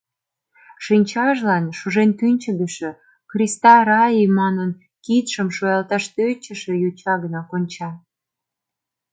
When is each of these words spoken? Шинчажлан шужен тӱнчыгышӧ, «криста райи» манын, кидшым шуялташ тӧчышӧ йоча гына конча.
Шинчажлан 0.85 1.65
шужен 1.77 2.09
тӱнчыгышӧ, 2.17 2.91
«криста 3.31 3.75
райи» 3.89 4.25
манын, 4.39 4.71
кидшым 5.05 5.47
шуялташ 5.55 6.03
тӧчышӧ 6.15 6.73
йоча 6.83 7.13
гына 7.23 7.41
конча. 7.49 7.89